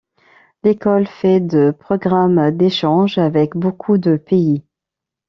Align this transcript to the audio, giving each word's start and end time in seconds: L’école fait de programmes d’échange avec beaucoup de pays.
L’école 0.63 1.05
fait 1.05 1.39
de 1.39 1.69
programmes 1.69 2.49
d’échange 2.49 3.19
avec 3.19 3.55
beaucoup 3.55 3.99
de 3.99 4.17
pays. 4.17 4.63